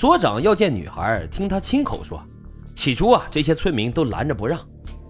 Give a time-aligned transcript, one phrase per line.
[0.00, 2.22] 所长要见女孩，听他亲口说，
[2.72, 4.56] 起初啊，这些村民都拦着不让。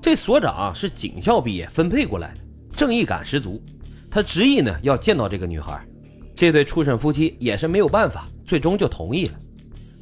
[0.00, 2.40] 这所长是警校毕业分配过来的，
[2.72, 3.62] 正义感十足。
[4.10, 5.86] 他执意呢要见到这个女孩。
[6.34, 9.34] 这对畜生夫妻也是没有办法，最终就同意了。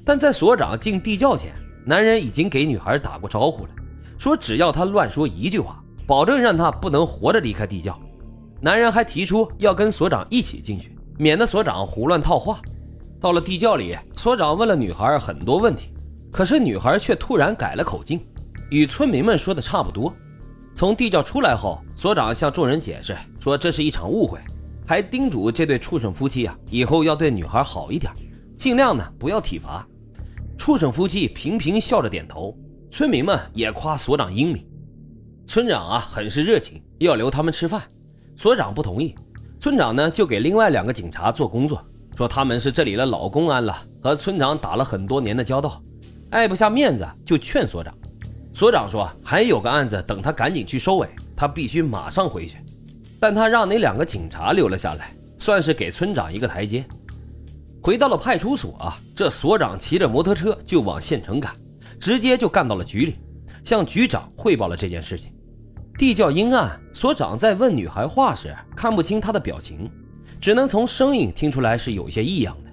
[0.05, 1.53] 但在所长进地窖前，
[1.85, 3.71] 男人已经给女孩打过招呼了，
[4.17, 8.01] 说只要她乱说一句话，保证让她不能活着离开地窖。
[8.61, 12.61] 男人还提出要跟所长一起进去，免得所长胡乱套话。
[13.21, 15.91] 到了地窖里，所长问了女孩很多问题，
[16.31, 18.21] 可是女孩却突然改了口径，
[18.71, 20.15] 与村民们说的差不多。
[20.75, 24.39] 从地窖出来后，所长向众人解释说这是一场误会。
[24.87, 28.13] 还叮嘱这对畜生夫妻啊，以后要对女孩好一点，
[28.57, 29.85] 尽量呢不要体罚。
[30.57, 32.57] 畜生夫妻频频笑着点头，
[32.91, 34.65] 村民们也夸所长英明。
[35.47, 37.83] 村长啊很是热情，要留他们吃饭，
[38.37, 39.15] 所长不同意。
[39.59, 41.85] 村长呢就给另外两个警察做工作，
[42.17, 45.83] 说他们是这里的老公安了，和村长打了很多年的交道，
[46.31, 47.95] 碍不下面子就劝所长。
[48.55, 52.57] 所长说还有个案子等他赶紧去收尾，他必须马上回去。
[53.21, 56.83] 但他让那两个警察留了下来，算是给村长一个台阶。
[57.83, 61.53] 回到了派出所啊，这所长骑着摩托车就往县城赶，
[62.01, 63.17] 直接就干到了局里，
[63.63, 65.33] 向局长汇报了这件事情。
[65.99, 69.91] 地窖阴暗，所长在问女孩话时看不清她的表情，
[70.41, 72.71] 只能从声音听出来是有些异样的。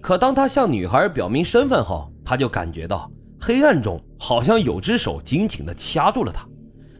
[0.00, 6.46] 可当他向女孩表明身份后，他就感觉到黑暗中好像有只手紧紧地掐住了他。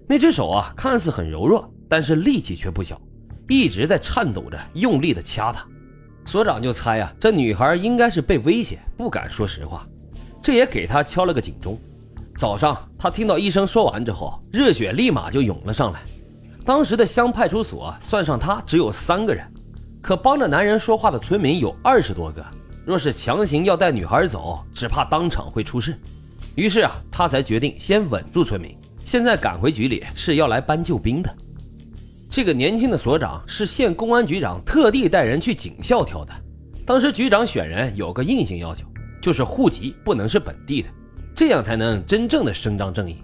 [0.08, 1.70] 那只手啊，看似很柔弱。
[1.88, 3.00] 但是力气却不小，
[3.48, 5.64] 一直在颤抖着，用力的掐他。
[6.24, 9.86] 所长就猜啊，这女孩应该是被威胁，不敢说实话。
[10.42, 11.78] 这也给他敲了个警钟。
[12.36, 16.00] 早上他听到医生说完之后，热血立马就涌了上来。
[16.64, 19.48] 当时的乡派出所算上他只有三个人，
[20.06, 22.46] 可帮着男人说话的村民有二十多个。
[22.84, 25.98] 若是强行要带女孩走，只怕当场会出事。
[26.54, 28.72] 于是啊，他才决定先稳住村民。
[28.98, 31.36] 现在赶回局里是要来搬救兵的。
[32.30, 36.32] 这个年轻的所长是县公安局长特地带人去警校挑的。
[36.86, 38.86] 当时局长选人有个硬性要求，
[39.20, 40.88] 就是户籍不能是本地的，
[41.34, 43.16] 这样才能真正的伸张正义。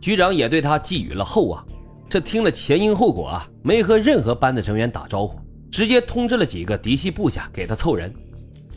[0.00, 1.66] 局长也对他寄予了厚望。
[2.08, 5.40] 这听了前因后果啊，没和任何班的成员打招呼，
[5.74, 8.14] 直接通知了几个嫡系部下给他凑人。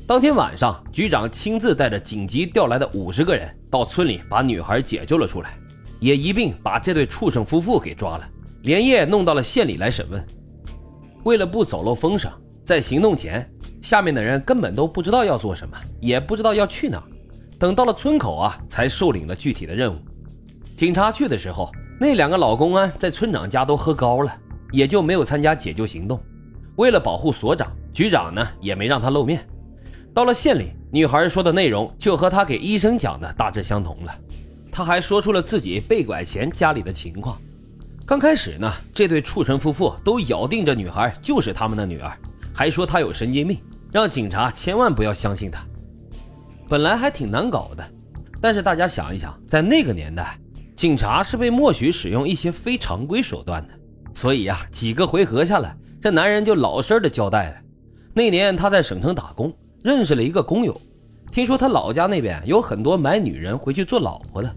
[0.07, 5.53] 当天晚上，局长亲自带着紧急调来的五十个人到村里把女孩解救了出来，
[5.99, 8.27] 也一并把这对畜生夫妇给抓了。
[8.63, 10.25] 连夜弄到了县里来审问。
[11.23, 12.31] 为了不走漏风声，
[12.63, 13.47] 在行动前，
[13.79, 17.03] 下面的人根本都不知道要做什么，也不知道要去哪。
[17.59, 19.99] 等到了村口啊，才受领了具体的任务。
[20.75, 24.35] 警察去的时候，那两个老公安在村长家都喝高了，
[24.71, 26.19] 也就没有参加解救行动。
[26.77, 29.45] 为了保护所长，局长呢也没让他露面。
[30.13, 34.15] 到了县里，女孩说的内容就和他给医生讲的大致相同了。
[34.71, 37.39] 他还说出了自己被拐前家里的情况。
[38.05, 42.11] 刚开始呢，这对畜生夫妇都咬定这女孩就是他们的女儿，
[42.53, 43.59] 还说她有神经病，
[43.91, 45.65] 让警察千万不要相信她。
[46.69, 47.83] 本来还挺难搞的，
[48.39, 50.39] 但是大家想一想，在那个年代，
[50.75, 53.73] 警察是被默许使用一些非常规手段的，
[54.13, 57.55] 所以呀，几个回合下来，这男人就老实的交代了。
[58.13, 59.53] 那年他在省城打工，
[59.83, 60.79] 认识了一个工友，
[61.31, 64.55] 听说他老家那边有很多买女人回去做老婆的。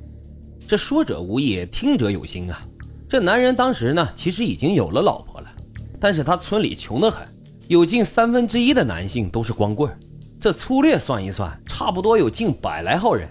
[0.68, 2.60] 这说者无意，听者有心啊。
[3.08, 5.48] 这男人当时呢，其实已经有了老婆了，
[5.98, 7.26] 但是他村里穷得很，
[7.68, 9.92] 有近三分之一的男性都是光棍
[10.38, 13.28] 这粗略算一算，差不多有近百来号人。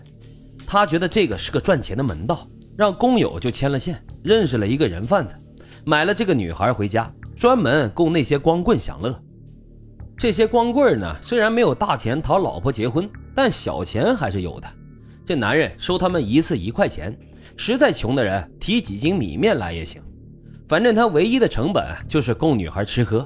[0.67, 2.45] 他觉得这个是个赚钱的门道，
[2.77, 5.33] 让工友就牵了线，认识了一个人贩子，
[5.85, 9.17] 买了这个女孩回家，专门供那些光棍享乐。
[10.17, 14.67] 这些光棍呢，虽然没有大钱讨老婆结婚，但小钱还是有的。
[15.25, 17.17] 这男人收他们一次一块钱。
[17.55, 20.01] 实在穷的人提几斤米面来也行，
[20.67, 23.25] 反正他唯一的成本就是供女孩吃喝。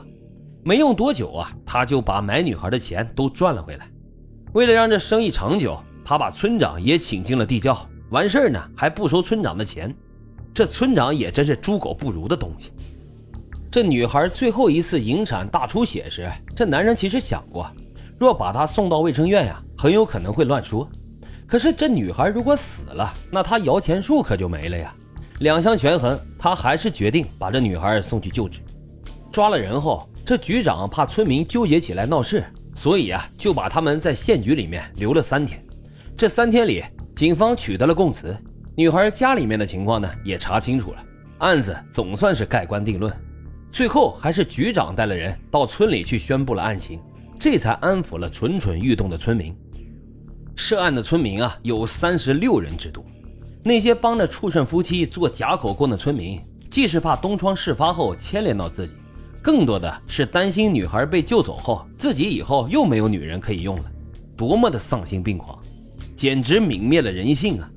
[0.63, 3.89] 没用多久啊，他就把买女孩的钱都赚了回来。
[4.53, 7.75] 为了让这生意长久，他把村长也请进了地窖。
[8.11, 9.91] 完事儿呢，还不收村长的钱。
[10.53, 12.71] 这村长也真是猪狗不如的东西。
[13.73, 17.67] 这女孩最后一次引产大出血时，这男人其实想过，
[18.19, 20.87] 若把她送到卫生院呀，很有可能会乱说。
[21.47, 24.93] 可是这女孩如果死了，那他摇钱树可就没了呀。
[25.39, 28.59] 两相权衡，他还是决定把这女孩送去救治。
[29.31, 32.43] 抓了人后，这局长怕村民纠结起来闹事，
[32.75, 35.59] 所以啊，就把他们在县局里面留了三天。
[36.15, 36.83] 这三天里，
[37.15, 38.37] 警方取得了供词，
[38.75, 41.03] 女孩家里面的情况呢也查清楚了，
[41.39, 43.11] 案子总算是盖棺定论。
[43.73, 46.99] 最后还是局长带了人到村里去宣布了案情，
[47.39, 49.51] 这才安抚了蠢蠢欲动的村民。
[50.55, 53.03] 涉案的村民啊有三十六人之多。
[53.63, 56.39] 那些帮着畜生夫妻做假口供的村民，
[56.69, 58.93] 既是怕东窗事发后牵连到自己，
[59.41, 63.91] 更多的是担心女孩被救走后，自己以后又没有女人可以用了。
[64.37, 65.57] 多么的丧心病狂，
[66.15, 67.67] 简直泯灭了人性啊！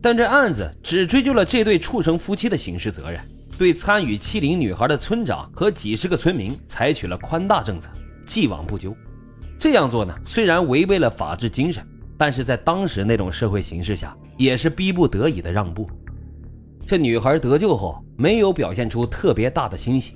[0.00, 3.20] 但这案子只追究了这对畜生夫妻的刑事责任，
[3.56, 7.88] 对参与欺凌女孩的村长和几十个村民采取了宽大政策，
[8.26, 8.94] 既往不咎。
[9.58, 11.86] 这样做呢，虽然违背了法治精神，
[12.18, 15.88] 但是在当时那种社会形势下，也是逼不得已的让步。
[16.86, 20.14] 这女孩得救后没有表现出特别大的欣喜，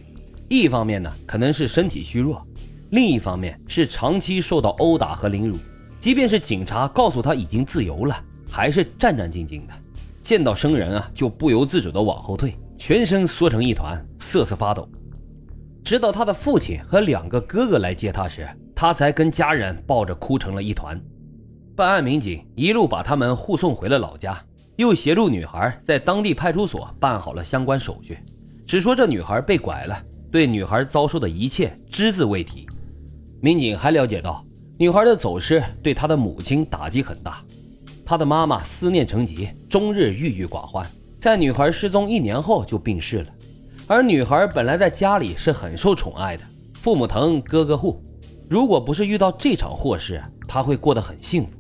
[0.48, 2.44] 一方面呢可能是身体虚弱，
[2.90, 5.56] 另一方面是长期受到殴打和凌辱，
[6.00, 9.72] 即便是警察告诉她已经自由了，还是战战兢兢的，
[10.20, 14.88] 见到生人啊就不由自主的往后退，全身缩成一团，瑟瑟发抖。
[15.84, 20.98] 直到他的父亲和两个哥哥来接他时，他才跟家人抱着哭成了一团。
[21.74, 24.40] 办案民警一路把他们护送回了老家，
[24.76, 28.18] 又协助女孩在当地派出所办好了相关手续。
[28.66, 32.66] 只说这女孩被拐了，对女孩遭受的一切只字未提。
[33.40, 34.44] 民警还了解到，
[34.78, 37.42] 女孩的走失对她的母亲打击很大，
[38.04, 40.86] 她的妈妈思念成疾，终日郁郁寡欢。
[41.18, 43.26] 在女孩失踪一年后就病逝了。
[43.86, 46.42] 而女孩本来在家里是很受宠爱的，
[46.74, 48.02] 父母疼，哥哥护。
[48.48, 51.50] 如果不是遇到这场祸事，她会过得很幸福。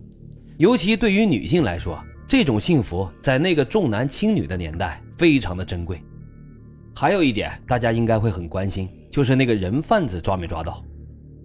[0.58, 6.00] 尤其对于女性来说，这种幸福在那个重男轻女的年代非常的珍贵。
[6.94, 10.84] 还有一点，大家应该会很关心，就是那个人贩子抓没抓到？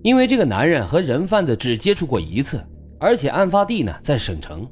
[0.02, 2.62] 因为这个男人和人贩子只接触过一次，
[3.00, 4.68] 而且案发地呢在省城。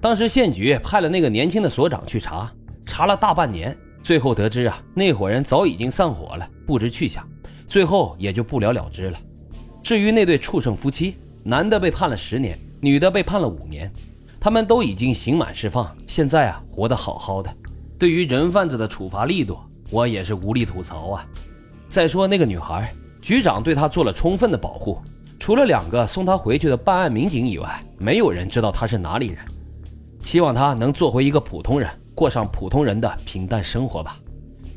[0.00, 2.52] 当时县局派了那个年轻的所长去查，
[2.84, 7.26] 查了大半年，最后得知啊，那伙人早已经散伙了，不知去向，
[7.66, 9.18] 最后也就不了了之了。
[9.82, 12.58] 至于那对畜生夫妻，男的被判了十年。
[12.80, 13.90] 女的被判了五年，
[14.38, 17.50] 他们都已经刑满释放，现在啊活得好好的。
[17.98, 19.56] 对于人贩子的处罚力度，
[19.90, 21.26] 我也是无力吐槽啊。
[21.88, 22.92] 再说那个女孩，
[23.22, 25.00] 局长对她做了充分的保护，
[25.38, 29.38] 除了两个送她回去的办案民警以外，没有人知道她是哪里人。
[30.22, 34.18] 希望她能做回一个普通人，过上普通人的平淡生活吧。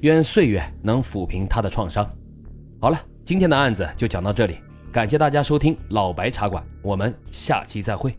[0.02, 2.08] 愿岁月能抚平他的创伤。
[2.80, 4.58] 好了，今天的案子就讲到这里。
[4.92, 8.16] 感谢大家收听老白茶馆，我们下期再会。